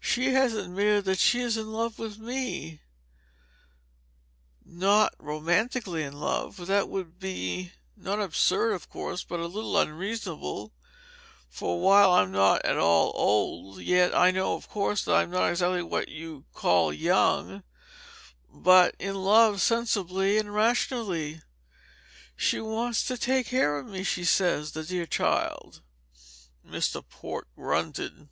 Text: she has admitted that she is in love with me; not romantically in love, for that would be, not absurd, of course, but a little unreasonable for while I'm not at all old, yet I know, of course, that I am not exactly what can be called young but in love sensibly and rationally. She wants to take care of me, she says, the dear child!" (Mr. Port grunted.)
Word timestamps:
she 0.00 0.34
has 0.34 0.52
admitted 0.52 1.06
that 1.06 1.18
she 1.18 1.40
is 1.40 1.56
in 1.56 1.72
love 1.72 1.98
with 1.98 2.18
me; 2.18 2.82
not 4.62 5.14
romantically 5.18 6.02
in 6.02 6.12
love, 6.12 6.56
for 6.56 6.66
that 6.66 6.90
would 6.90 7.18
be, 7.18 7.72
not 7.96 8.20
absurd, 8.20 8.72
of 8.72 8.90
course, 8.90 9.24
but 9.24 9.40
a 9.40 9.46
little 9.46 9.78
unreasonable 9.78 10.74
for 11.48 11.80
while 11.80 12.12
I'm 12.12 12.30
not 12.30 12.62
at 12.66 12.76
all 12.76 13.12
old, 13.14 13.80
yet 13.80 14.14
I 14.14 14.30
know, 14.30 14.56
of 14.56 14.68
course, 14.68 15.06
that 15.06 15.12
I 15.14 15.22
am 15.22 15.30
not 15.30 15.48
exactly 15.48 15.82
what 15.82 16.06
can 16.06 16.40
be 16.40 16.44
called 16.52 16.96
young 16.96 17.62
but 18.52 18.94
in 18.98 19.14
love 19.14 19.62
sensibly 19.62 20.36
and 20.36 20.54
rationally. 20.54 21.40
She 22.36 22.60
wants 22.60 23.04
to 23.04 23.16
take 23.16 23.46
care 23.46 23.78
of 23.78 23.86
me, 23.86 24.04
she 24.04 24.26
says, 24.26 24.72
the 24.72 24.84
dear 24.84 25.06
child!" 25.06 25.80
(Mr. 26.62 27.02
Port 27.08 27.48
grunted.) 27.56 28.28